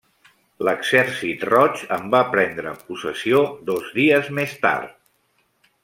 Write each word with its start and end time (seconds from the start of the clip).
L'Exèrcit 0.67 1.43
Roig 1.49 1.83
en 1.97 2.07
va 2.15 2.21
prendre 2.33 2.73
possessió 2.89 3.45
dos 3.71 3.93
dies 4.01 4.33
més 4.41 4.61
tard. 4.67 4.99